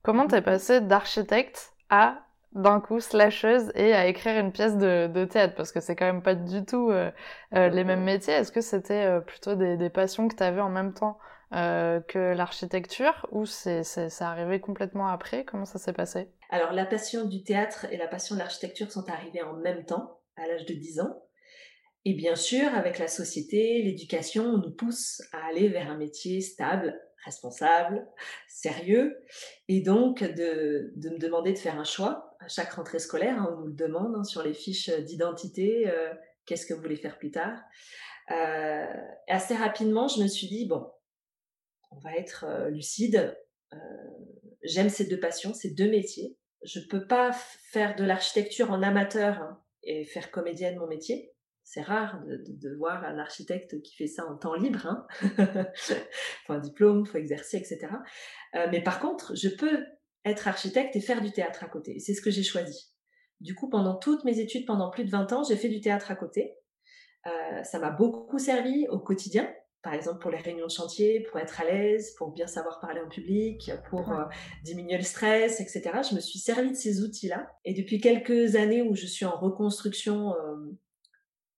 comment 0.03 0.27
t'es 0.27 0.39
mhm. 0.39 0.43
passé 0.43 0.81
d'architecte 0.81 1.73
à 1.89 2.23
d'un 2.53 2.79
coup 2.79 2.99
slasheuse 2.99 3.71
et 3.75 3.93
à 3.93 4.07
écrire 4.07 4.39
une 4.39 4.51
pièce 4.51 4.77
de, 4.77 5.25
théâtre? 5.25 5.55
Parce 5.55 5.71
que 5.71 5.79
c'est 5.79 5.95
quand 5.95 6.05
même 6.05 6.23
pas 6.23 6.35
du 6.35 6.65
tout 6.65 6.89
euh, 6.89 7.11
euh, 7.55 7.69
les 7.69 7.83
mêmes 7.83 8.03
métiers. 8.03 8.33
Est-ce 8.33 8.51
que 8.51 8.61
c'était 8.61 9.05
euh, 9.05 9.19
plutôt 9.19 9.55
des, 9.55 9.77
des 9.77 9.89
passions 9.89 10.27
que 10.27 10.35
tu 10.35 10.43
avais 10.43 10.61
en 10.61 10.69
même 10.69 10.93
temps 10.93 11.19
euh, 11.53 12.01
que 12.01 12.33
l'architecture 12.33 13.25
ou 13.31 13.45
c'est 13.45 13.83
arrivé 14.19 14.59
complètement 14.59 15.07
après? 15.07 15.45
Comment 15.45 15.63
ça 15.63 15.79
s'est 15.79 15.93
passé? 15.93 16.29
Alors 16.49 16.73
la 16.73 16.85
passion 16.85 17.23
du 17.23 17.41
théâtre 17.41 17.85
et 17.89 17.95
la 17.95 18.07
passion 18.07 18.35
de 18.35 18.39
l'architecture 18.39 18.91
sont 18.91 19.09
arrivées 19.09 19.43
en 19.43 19.53
même 19.53 19.85
temps, 19.85 20.19
à 20.35 20.45
l'âge 20.45 20.65
de 20.65 20.73
10 20.73 20.99
ans. 20.99 21.23
Et 22.03 22.15
bien 22.15 22.35
sûr, 22.35 22.67
avec 22.75 22.99
la 22.99 23.07
société, 23.07 23.81
l'éducation, 23.81 24.43
on 24.43 24.57
nous 24.57 24.71
pousse 24.71 25.21
à 25.31 25.47
aller 25.47 25.69
vers 25.69 25.89
un 25.89 25.97
métier 25.97 26.41
stable, 26.41 26.99
responsable, 27.25 28.07
sérieux. 28.47 29.17
Et 29.67 29.81
donc 29.81 30.23
de, 30.23 30.93
me 30.95 31.17
demander 31.17 31.53
de 31.53 31.57
faire 31.57 31.79
un 31.79 31.83
choix 31.83 32.35
à 32.39 32.47
chaque 32.47 32.73
rentrée 32.73 32.99
scolaire. 32.99 33.41
Hein, 33.41 33.49
on 33.51 33.61
nous 33.61 33.67
le 33.67 33.73
demande 33.73 34.15
hein, 34.15 34.23
sur 34.23 34.43
les 34.43 34.53
fiches 34.53 34.89
d'identité, 34.89 35.89
euh, 35.89 36.13
qu'est-ce 36.45 36.65
que 36.65 36.73
vous 36.73 36.81
voulez 36.81 36.97
faire 36.97 37.17
plus 37.17 37.31
tard 37.31 37.59
Euh, 38.31 38.85
assez 39.27 39.55
rapidement, 39.55 40.07
je 40.07 40.21
me 40.21 40.27
suis 40.27 40.47
dit, 40.47 40.65
bon, 40.67 40.91
on 41.91 41.99
va 41.99 42.15
être 42.15 42.45
euh, 42.47 42.69
lucide. 42.69 43.37
J'aime 44.63 44.89
ces 44.89 45.05
deux 45.05 45.19
passions, 45.19 45.53
ces 45.53 45.71
deux 45.73 45.89
métiers. 45.89 46.37
Je 46.63 46.79
peux 46.79 47.05
pas 47.05 47.31
faire 47.71 47.95
de 47.95 48.03
l'architecture 48.03 48.71
en 48.71 48.81
amateur 48.81 49.41
hein, 49.41 49.63
et 49.83 50.03
faire 50.03 50.31
comédienne 50.31 50.77
mon 50.77 50.87
métier. 50.87 51.33
C'est 51.69 51.81
rare 51.81 52.23
de, 52.25 52.41
de, 52.47 52.75
voir 52.77 53.03
un 53.03 53.19
architecte 53.19 53.81
qui 53.81 53.93
fait 53.93 54.07
ça 54.07 54.25
en 54.25 54.37
temps 54.37 54.55
libre. 54.55 54.87
Hein. 54.87 55.05
faut 56.45 56.53
un 56.53 56.59
diplôme, 56.59 57.05
faut 57.05 57.17
exercer, 57.17 57.57
etc. 57.57 57.89
Euh, 58.55 58.67
mais 58.71 58.81
par 58.81 59.01
contre, 59.01 59.35
je 59.35 59.49
peux 59.49 59.83
être 60.23 60.47
architecte 60.47 60.95
et 60.95 61.01
faire 61.01 61.19
du 61.19 61.33
théâtre 61.33 61.65
à 61.65 61.67
côté. 61.67 61.99
C'est 61.99 62.13
ce 62.13 62.21
que 62.21 62.31
j'ai 62.31 62.43
choisi. 62.43 62.93
Du 63.41 63.53
coup, 63.53 63.69
pendant 63.69 63.97
toutes 63.97 64.23
mes 64.23 64.39
études, 64.39 64.65
pendant 64.65 64.89
plus 64.89 65.03
de 65.03 65.09
20 65.09 65.33
ans, 65.33 65.43
j'ai 65.43 65.57
fait 65.57 65.67
du 65.67 65.81
théâtre 65.81 66.09
à 66.09 66.15
côté. 66.15 66.55
Euh, 67.25 67.63
ça 67.63 67.79
m'a 67.79 67.91
beaucoup 67.91 68.39
servi 68.39 68.87
au 68.87 68.99
quotidien, 68.99 69.53
par 69.81 69.93
exemple 69.93 70.19
pour 70.19 70.31
les 70.31 70.37
réunions 70.37 70.67
de 70.67 70.71
chantier, 70.71 71.19
pour 71.29 71.37
être 71.37 71.59
à 71.59 71.65
l'aise, 71.65 72.15
pour 72.17 72.31
bien 72.31 72.47
savoir 72.47 72.79
parler 72.79 73.01
en 73.01 73.09
public, 73.09 73.73
pour 73.89 74.13
euh, 74.13 74.23
diminuer 74.63 74.95
le 74.95 75.03
stress, 75.03 75.59
etc. 75.59 75.99
Je 76.09 76.15
me 76.15 76.21
suis 76.21 76.39
servi 76.39 76.71
de 76.71 76.77
ces 76.77 77.03
outils-là. 77.03 77.45
Et 77.65 77.73
depuis 77.73 77.99
quelques 77.99 78.55
années 78.55 78.83
où 78.83 78.95
je 78.95 79.05
suis 79.05 79.25
en 79.25 79.37
reconstruction 79.37 80.33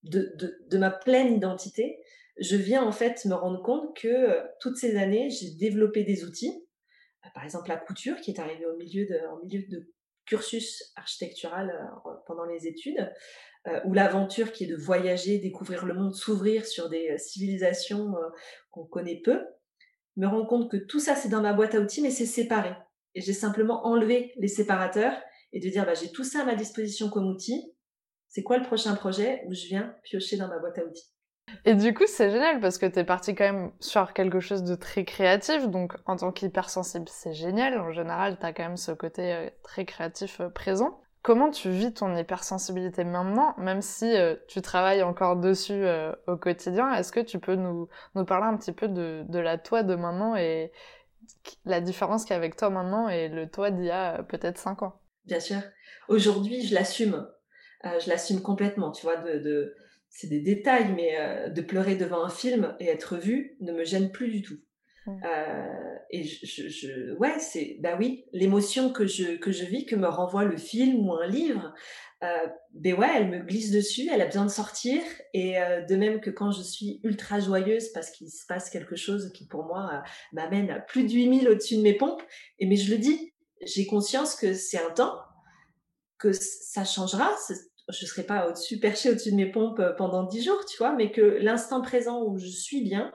de, 0.04 0.78
ma 0.78 0.92
pleine 0.92 1.34
identité, 1.34 2.00
je 2.40 2.56
viens 2.56 2.84
en 2.84 2.92
fait 2.92 3.26
me 3.26 3.34
rendre 3.34 3.62
compte 3.62 3.96
que 3.98 4.42
toutes 4.62 4.78
ces 4.78 4.96
années, 4.96 5.30
j'ai 5.30 5.52
développé 5.56 6.04
des 6.04 6.24
outils. 6.24 6.66
Par 7.34 7.44
exemple, 7.44 7.70
la 7.70 7.78
couture 7.78 8.20
qui 8.22 8.32
est 8.32 8.40
arrivée 8.40 8.66
au 8.66 8.78
milieu 8.78 9.06
de, 9.06 9.94
cursus 10.26 10.94
architectural 10.96 11.74
pendant 12.28 12.46
les 12.46 12.68
études. 12.68 13.10
Euh, 13.68 13.82
ou 13.84 13.94
l'aventure 13.94 14.54
qui 14.54 14.64
est 14.64 14.68
de 14.68 14.78
voyager, 14.78 15.38
découvrir 15.38 15.86
le 15.86 15.94
monde, 15.94 16.16
s'ouvrir 16.16 16.66
sur 16.66 16.88
des 16.88 17.10
euh, 17.10 17.18
civilisations 17.18 18.16
euh, 18.16 18.30
qu'on 18.72 18.86
connaît 18.86 19.20
peu, 19.22 19.42
me 20.16 20.28
rends 20.28 20.46
compte 20.46 20.72
que 20.72 20.78
tout 20.78 21.02
ça 21.02 21.14
c'est 21.14 21.28
dans 21.28 21.42
ma 21.42 21.52
boîte 21.52 21.76
à 21.76 21.82
outils, 21.82 22.02
mais 22.02 22.10
c'est 22.10 22.26
séparé. 22.26 22.72
Et 23.16 23.22
j'ai 23.22 23.34
simplement 23.34 23.86
enlevé 23.86 24.32
les 24.38 24.48
séparateurs 24.48 25.14
et 25.52 25.60
de 25.60 25.68
dire 25.68 25.86
bah, 25.86 25.94
j'ai 25.94 26.10
tout 26.10 26.24
ça 26.24 26.44
à 26.44 26.46
ma 26.46 26.56
disposition 26.56 27.10
comme 27.10 27.28
outil. 27.28 27.74
C'est 28.30 28.44
quoi 28.44 28.58
le 28.58 28.64
prochain 28.64 28.96
projet 28.96 29.44
où 29.48 29.54
je 29.54 29.66
viens 29.66 29.96
piocher 30.04 30.38
dans 30.38 30.48
ma 30.48 30.60
boîte 30.60 30.78
à 30.78 30.86
outils? 30.86 31.12
Et 31.66 31.74
du 31.74 31.94
coup, 31.94 32.06
c'est 32.08 32.30
génial 32.30 32.60
parce 32.60 32.78
que 32.78 32.86
tu 32.86 33.00
es 33.00 33.04
parti 33.04 33.34
quand 33.34 33.44
même 33.44 33.72
sur 33.80 34.14
quelque 34.14 34.40
chose 34.40 34.64
de 34.64 34.76
très 34.76 35.04
créatif. 35.04 35.68
Donc, 35.68 35.96
en 36.06 36.16
tant 36.16 36.32
qu'hypersensible, 36.32 37.08
c'est 37.10 37.34
génial. 37.34 37.80
En 37.80 37.92
général, 37.92 38.38
tu 38.40 38.46
as 38.46 38.54
quand 38.54 38.64
même 38.64 38.78
ce 38.78 38.92
côté 38.92 39.50
très 39.64 39.86
créatif 39.86 40.42
présent. 40.54 41.02
Comment 41.22 41.52
tu 41.52 41.70
vis 41.70 41.94
ton 41.94 42.16
hypersensibilité 42.16 43.04
maintenant, 43.04 43.54
même 43.58 43.82
si 43.82 44.06
euh, 44.06 44.36
tu 44.48 44.62
travailles 44.62 45.04
encore 45.04 45.36
dessus 45.36 45.74
euh, 45.74 46.14
au 46.28 46.38
quotidien? 46.38 46.94
Est-ce 46.94 47.12
que 47.12 47.20
tu 47.20 47.40
peux 47.40 47.56
nous, 47.56 47.90
nous 48.16 48.24
parler 48.24 48.46
un 48.46 48.56
petit 48.56 48.72
peu 48.72 48.88
de, 48.88 49.26
de 49.28 49.40
la 49.40 49.58
toi 49.58 49.84
de 49.84 49.96
maintenant 49.96 50.36
et 50.38 50.72
la 51.66 51.82
différence 51.82 52.24
qu'il 52.24 52.32
y 52.32 52.34
a 52.36 52.38
avec 52.38 52.56
toi 52.56 52.70
maintenant 52.70 53.10
et 53.10 53.28
le 53.28 53.50
toi 53.50 53.70
d'il 53.70 53.86
y 53.86 53.92
a 53.92 54.20
euh, 54.20 54.24
peut-être 54.24 54.58
5 54.58 54.82
ans? 54.84 55.02
Bien 55.26 55.42
sûr. 55.42 55.58
Aujourd'hui, 56.08 56.66
je 56.66 56.74
l'assume. 56.74 57.28
Je 57.84 58.10
l'assume 58.10 58.42
complètement. 58.42 58.92
Tu 58.92 59.04
vois, 59.04 59.18
de, 59.18 59.40
de... 59.40 59.76
c'est 60.10 60.28
des 60.28 60.42
détails, 60.42 60.94
mais 60.94 61.50
de 61.50 61.62
pleurer 61.62 61.96
devant 61.96 62.24
un 62.24 62.30
film 62.30 62.76
et 62.80 62.88
être 62.88 63.18
vu 63.18 63.56
ne 63.62 63.72
me 63.72 63.84
gêne 63.84 64.12
plus 64.12 64.30
du 64.30 64.42
tout. 64.42 64.60
Mmh. 65.06 65.22
Euh, 65.26 65.96
et 66.12 66.24
je, 66.24 66.68
je, 66.68 67.14
ouais, 67.16 67.40
c'est, 67.40 67.78
bah 67.80 67.96
oui, 67.98 68.26
l'émotion 68.34 68.92
que 68.92 69.06
je, 69.06 69.38
que 69.38 69.52
je 69.52 69.66
vis, 69.66 69.86
que 69.86 69.96
me 69.96 70.08
renvoie 70.08 70.44
le 70.44 70.58
film 70.58 71.08
ou 71.08 71.14
un 71.14 71.28
livre, 71.28 71.74
euh, 72.24 72.48
ben 72.74 72.96
ouais, 72.96 73.08
elle 73.16 73.30
me 73.30 73.40
glisse 73.40 73.72
dessus, 73.72 74.10
elle 74.12 74.22
a 74.22 74.26
besoin 74.26 74.46
de 74.46 74.52
sortir. 74.52 75.02
Et 75.34 75.58
euh, 75.58 75.82
de 75.86 75.96
même 75.96 76.20
que 76.20 76.30
quand 76.30 76.52
je 76.52 76.62
suis 76.62 77.00
ultra 77.04 77.40
joyeuse 77.40 77.90
parce 77.90 78.12
qu'il 78.12 78.30
se 78.30 78.46
passe 78.48 78.70
quelque 78.70 78.96
chose 78.96 79.32
qui 79.34 79.48
pour 79.48 79.64
moi 79.64 79.90
euh, 79.94 80.10
m'amène 80.34 80.70
à 80.70 80.80
plus 80.80 81.04
de 81.04 81.12
8000 81.12 81.48
au-dessus 81.50 81.78
de 81.78 81.82
mes 81.82 81.96
pompes, 81.96 82.24
et 82.60 82.66
mais 82.66 82.76
je 82.76 82.92
le 82.92 82.98
dis, 82.98 83.34
j'ai 83.62 83.86
conscience 83.86 84.36
que 84.36 84.54
c'est 84.54 84.80
un 84.80 84.92
temps, 84.92 85.16
que 86.20 86.32
ça 86.34 86.84
changera. 86.84 87.32
Je 87.88 88.06
serai 88.06 88.24
pas 88.24 88.48
au-dessus, 88.48 88.80
perché 88.80 89.10
au-dessus 89.10 89.32
de 89.32 89.38
mes 89.38 89.52
pompes 89.52 89.80
euh, 89.80 89.94
pendant 89.94 90.24
10 90.24 90.44
jours, 90.44 90.64
tu 90.66 90.78
vois, 90.78 90.94
mais 90.94 91.12
que 91.12 91.22
l'instant 91.22 91.82
présent 91.82 92.24
où 92.24 92.38
je 92.38 92.48
suis 92.48 92.84
bien, 92.84 93.12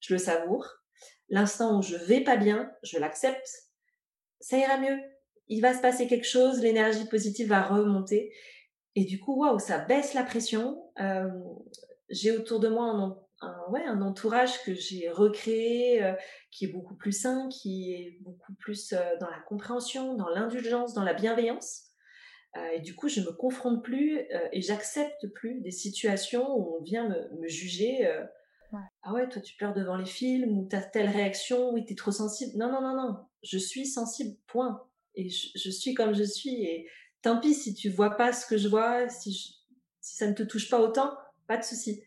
je 0.00 0.14
le 0.14 0.18
savoure 0.18 0.68
L'instant 1.28 1.78
où 1.78 1.82
je 1.82 1.96
vais 1.96 2.20
pas 2.20 2.36
bien, 2.36 2.70
je 2.82 2.98
l'accepte. 2.98 3.48
Ça 4.40 4.58
ira 4.58 4.76
mieux. 4.76 4.98
Il 5.48 5.62
va 5.62 5.74
se 5.74 5.80
passer 5.80 6.06
quelque 6.06 6.26
chose, 6.26 6.60
l'énergie 6.60 7.08
positive 7.08 7.48
va 7.48 7.62
remonter. 7.62 8.32
Et 8.94 9.04
du 9.04 9.18
coup, 9.18 9.40
waouh, 9.40 9.58
ça 9.58 9.78
baisse 9.78 10.12
la 10.12 10.24
pression. 10.24 10.92
Euh, 11.00 11.30
j'ai 12.10 12.36
autour 12.36 12.60
de 12.60 12.68
moi 12.68 12.84
un, 13.40 13.70
ouais, 13.70 13.84
un 13.84 14.02
entourage 14.02 14.62
que 14.64 14.74
j'ai 14.74 15.08
recréé, 15.08 16.04
euh, 16.04 16.12
qui 16.50 16.66
est 16.66 16.68
beaucoup 16.68 16.94
plus 16.94 17.12
sain, 17.12 17.48
qui 17.48 17.94
est 17.94 18.18
beaucoup 18.20 18.52
plus 18.54 18.92
dans 19.20 19.30
la 19.30 19.40
compréhension, 19.48 20.14
dans 20.14 20.28
l'indulgence, 20.28 20.92
dans 20.92 21.04
la 21.04 21.14
bienveillance. 21.14 21.91
Et 22.74 22.80
du 22.80 22.94
coup, 22.94 23.08
je 23.08 23.20
me 23.20 23.32
confronte 23.32 23.82
plus 23.82 24.20
et 24.52 24.60
j'accepte 24.60 25.26
plus 25.28 25.60
des 25.60 25.70
situations 25.70 26.54
où 26.54 26.76
on 26.78 26.82
vient 26.82 27.08
me, 27.08 27.40
me 27.40 27.48
juger 27.48 28.06
ah 29.02 29.12
ouais, 29.12 29.28
toi 29.28 29.42
tu 29.42 29.56
pleures 29.56 29.74
devant 29.74 29.96
les 29.96 30.06
films 30.06 30.56
ou 30.58 30.66
t'as 30.68 30.80
telle 30.80 31.08
réaction, 31.08 31.72
oui 31.72 31.84
t'es 31.84 31.94
trop 31.94 32.10
sensible. 32.10 32.56
Non, 32.56 32.70
non, 32.70 32.80
non, 32.80 32.94
non, 32.96 33.18
je 33.42 33.58
suis 33.58 33.86
sensible, 33.86 34.36
point. 34.46 34.86
Et 35.14 35.28
je, 35.28 35.70
suis 35.70 35.94
comme 35.94 36.14
je 36.14 36.22
suis. 36.22 36.64
Et 36.64 36.88
tant 37.20 37.38
pis 37.38 37.54
si 37.54 37.74
tu 37.74 37.90
vois 37.90 38.16
pas 38.16 38.32
ce 38.32 38.46
que 38.46 38.56
je 38.56 38.68
vois, 38.68 39.08
si, 39.08 39.32
si 40.00 40.16
ça 40.16 40.26
ne 40.26 40.32
te 40.32 40.42
touche 40.42 40.70
pas 40.70 40.80
autant, 40.80 41.16
pas 41.46 41.58
de 41.58 41.64
souci. 41.64 42.02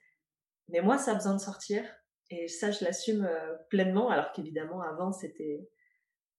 Mais 0.69 0.81
moi, 0.81 0.97
ça 0.97 1.11
a 1.11 1.15
besoin 1.15 1.35
de 1.35 1.41
sortir. 1.41 1.83
Et 2.31 2.47
ça, 2.47 2.71
je 2.71 2.83
l'assume 2.83 3.25
euh, 3.25 3.53
pleinement, 3.69 4.09
alors 4.09 4.31
qu'évidemment, 4.31 4.81
avant, 4.81 5.11
c'était 5.11 5.69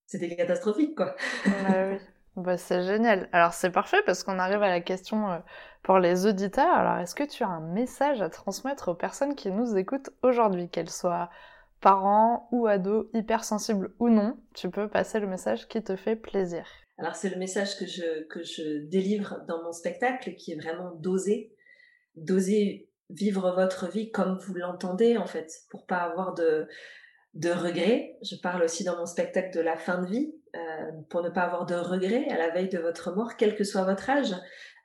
c'était 0.05 0.35
catastrophique, 0.35 0.95
quoi. 0.95 1.15
oui. 1.45 1.97
Bah, 2.37 2.55
c'est 2.55 2.83
génial. 2.83 3.27
Alors 3.31 3.53
c'est 3.53 3.71
parfait 3.71 4.03
parce 4.05 4.23
qu'on 4.23 4.37
arrive 4.37 4.61
à 4.61 4.69
la 4.69 4.79
question 4.79 5.31
euh, 5.31 5.39
pour 5.81 5.97
les 5.97 6.27
auditeurs. 6.27 6.71
Alors 6.71 6.99
est-ce 6.99 7.15
que 7.15 7.23
tu 7.23 7.43
as 7.43 7.47
un 7.47 7.61
message 7.61 8.21
à 8.21 8.29
transmettre 8.29 8.89
aux 8.89 8.93
personnes 8.93 9.33
qui 9.33 9.49
nous 9.49 9.75
écoutent 9.75 10.11
aujourd'hui, 10.21 10.69
qu'elles 10.69 10.91
soient 10.91 11.31
parents 11.81 12.47
ou 12.51 12.67
ados, 12.67 13.07
hypersensibles 13.15 13.91
ou 13.97 14.09
non? 14.09 14.37
Tu 14.53 14.69
peux 14.69 14.87
passer 14.87 15.19
le 15.19 15.25
message 15.25 15.67
qui 15.67 15.83
te 15.83 15.95
fait 15.95 16.15
plaisir. 16.15 16.67
Alors 16.99 17.15
c'est 17.15 17.29
le 17.29 17.37
message 17.37 17.75
que 17.75 17.87
je, 17.87 18.27
que 18.27 18.43
je 18.43 18.85
délivre 18.87 19.43
dans 19.47 19.63
mon 19.63 19.71
spectacle 19.71 20.35
qui 20.35 20.51
est 20.51 20.61
vraiment 20.61 20.91
d'oser, 20.91 21.55
d'oser 22.15 22.87
vivre 23.09 23.51
votre 23.55 23.89
vie 23.89 24.11
comme 24.11 24.37
vous 24.37 24.53
l'entendez 24.53 25.17
en 25.17 25.25
fait, 25.25 25.51
pour 25.71 25.87
pas 25.87 25.97
avoir 25.97 26.35
de, 26.35 26.67
de 27.37 27.51
regrets. 27.51 28.17
Je 28.23 28.35
parle 28.35 28.63
aussi 28.63 28.83
dans 28.83 28.97
mon 28.97 29.05
spectacle 29.05 29.55
de 29.55 29.61
la 29.61 29.77
fin 29.77 30.01
de 30.01 30.07
vie, 30.07 30.33
euh, 30.55 30.91
pour 31.09 31.21
ne 31.21 31.29
pas 31.29 31.43
avoir 31.43 31.65
de 31.65 31.75
regrets 31.75 32.27
à 32.29 32.37
la 32.37 32.49
veille 32.49 32.69
de 32.69 32.79
votre 32.79 33.15
mort, 33.15 33.37
quel 33.37 33.55
que 33.55 33.63
soit 33.63 33.83
votre 33.83 34.09
âge. 34.09 34.35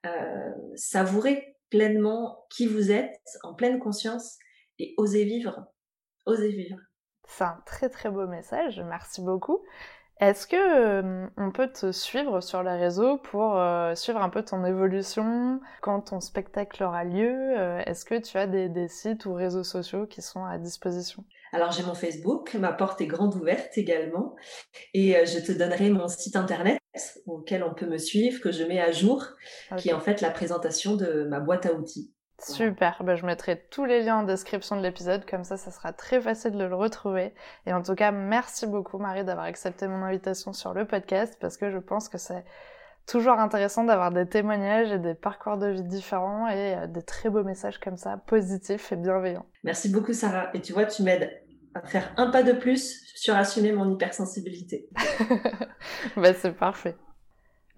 Euh, 0.06 0.50
savourez 0.74 1.56
pleinement 1.70 2.46
qui 2.50 2.66
vous 2.66 2.92
êtes, 2.92 3.20
en 3.42 3.54
pleine 3.54 3.78
conscience, 3.78 4.38
et 4.78 4.94
osez 4.98 5.24
vivre. 5.24 5.66
Osez 6.26 6.50
vivre. 6.50 6.78
C'est 7.26 7.44
un 7.44 7.62
très 7.64 7.88
très 7.88 8.10
beau 8.10 8.26
message, 8.26 8.80
merci 8.84 9.22
beaucoup. 9.22 9.64
Est-ce 10.20 10.46
que 10.46 10.56
euh, 10.56 11.26
on 11.36 11.50
peut 11.50 11.70
te 11.72 11.90
suivre 11.90 12.40
sur 12.40 12.62
les 12.62 12.76
réseaux 12.76 13.18
pour 13.18 13.60
suivre 13.94 14.22
un 14.22 14.28
peu 14.28 14.44
ton 14.44 14.64
évolution 14.64 15.60
quand 15.80 16.00
ton 16.02 16.20
spectacle 16.20 16.84
aura 16.84 17.04
lieu? 17.04 17.56
Est-ce 17.86 18.04
que 18.04 18.18
tu 18.20 18.38
as 18.38 18.46
des, 18.46 18.88
sites 18.88 19.26
ou 19.26 19.34
réseaux 19.34 19.64
sociaux 19.64 20.06
qui 20.06 20.22
sont 20.22 20.44
à 20.44 20.58
disposition? 20.58 21.24
Alors 21.54 21.70
j'ai 21.70 21.82
mon 21.82 21.94
Facebook, 21.94 22.54
ma 22.54 22.72
porte 22.72 23.02
est 23.02 23.06
grande 23.06 23.34
ouverte 23.34 23.76
également, 23.76 24.34
et 24.94 25.16
euh, 25.16 25.26
je 25.26 25.38
te 25.38 25.52
donnerai 25.52 25.90
mon 25.90 26.08
site 26.08 26.34
internet 26.34 26.78
auquel 27.26 27.62
on 27.62 27.74
peut 27.74 27.86
me 27.86 27.98
suivre, 27.98 28.40
que 28.40 28.50
je 28.50 28.64
mets 28.64 28.80
à 28.80 28.90
jour, 28.90 29.22
qui 29.76 29.90
est 29.90 29.92
en 29.92 30.00
fait 30.00 30.22
la 30.22 30.30
présentation 30.30 30.96
de 30.96 31.24
ma 31.24 31.40
boîte 31.40 31.66
à 31.66 31.74
outils. 31.74 32.10
Super, 32.42 33.02
ben, 33.04 33.14
je 33.14 33.24
mettrai 33.24 33.64
tous 33.70 33.84
les 33.84 34.02
liens 34.02 34.18
en 34.18 34.22
description 34.24 34.76
de 34.76 34.82
l'épisode, 34.82 35.24
comme 35.24 35.44
ça 35.44 35.56
ça 35.56 35.70
sera 35.70 35.92
très 35.92 36.20
facile 36.20 36.52
de 36.52 36.64
le 36.64 36.74
retrouver. 36.74 37.34
Et 37.66 37.72
en 37.72 37.82
tout 37.82 37.94
cas, 37.94 38.10
merci 38.10 38.66
beaucoup 38.66 38.98
Marie 38.98 39.24
d'avoir 39.24 39.46
accepté 39.46 39.86
mon 39.86 40.02
invitation 40.02 40.52
sur 40.52 40.74
le 40.74 40.84
podcast, 40.84 41.36
parce 41.40 41.56
que 41.56 41.70
je 41.70 41.78
pense 41.78 42.08
que 42.08 42.18
c'est 42.18 42.44
toujours 43.06 43.38
intéressant 43.38 43.84
d'avoir 43.84 44.10
des 44.10 44.26
témoignages 44.26 44.90
et 44.90 44.98
des 44.98 45.14
parcours 45.14 45.56
de 45.56 45.68
vie 45.68 45.82
différents 45.82 46.48
et 46.48 46.76
euh, 46.76 46.86
des 46.86 47.02
très 47.02 47.30
beaux 47.30 47.44
messages 47.44 47.78
comme 47.78 47.96
ça, 47.96 48.16
positifs 48.16 48.92
et 48.92 48.96
bienveillants. 48.96 49.46
Merci 49.62 49.88
beaucoup 49.88 50.12
Sarah. 50.12 50.50
Et 50.54 50.60
tu 50.60 50.72
vois, 50.72 50.86
tu 50.86 51.02
m'aides 51.02 51.42
à 51.74 51.82
faire 51.82 52.12
un 52.16 52.30
pas 52.30 52.42
de 52.42 52.52
plus 52.52 53.02
sur 53.14 53.36
assumer 53.36 53.72
mon 53.72 53.90
hypersensibilité. 53.90 54.88
bah, 56.16 56.34
c'est 56.34 56.52
parfait. 56.52 56.96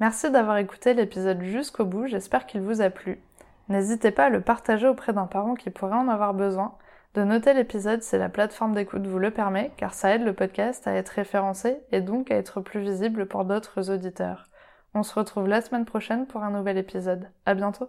Merci 0.00 0.30
d'avoir 0.30 0.56
écouté 0.56 0.94
l'épisode 0.94 1.42
jusqu'au 1.42 1.84
bout, 1.84 2.06
j'espère 2.06 2.46
qu'il 2.46 2.62
vous 2.62 2.80
a 2.80 2.90
plu. 2.90 3.22
N'hésitez 3.68 4.10
pas 4.10 4.26
à 4.26 4.28
le 4.28 4.40
partager 4.40 4.86
auprès 4.86 5.12
d'un 5.12 5.26
parent 5.26 5.54
qui 5.54 5.70
pourrait 5.70 5.94
en 5.94 6.08
avoir 6.08 6.34
besoin. 6.34 6.76
De 7.14 7.22
noter 7.22 7.54
l'épisode 7.54 8.02
si 8.02 8.18
la 8.18 8.28
plateforme 8.28 8.74
d'écoute 8.74 9.06
vous 9.06 9.18
le 9.18 9.30
permet, 9.30 9.70
car 9.76 9.94
ça 9.94 10.14
aide 10.14 10.24
le 10.24 10.32
podcast 10.32 10.86
à 10.86 10.94
être 10.94 11.10
référencé 11.10 11.78
et 11.92 12.00
donc 12.00 12.30
à 12.30 12.36
être 12.36 12.60
plus 12.60 12.80
visible 12.80 13.26
pour 13.26 13.44
d'autres 13.44 13.90
auditeurs. 13.90 14.46
On 14.94 15.02
se 15.02 15.14
retrouve 15.14 15.48
la 15.48 15.60
semaine 15.60 15.84
prochaine 15.84 16.26
pour 16.26 16.42
un 16.42 16.50
nouvel 16.50 16.76
épisode. 16.76 17.30
À 17.46 17.54
bientôt! 17.54 17.88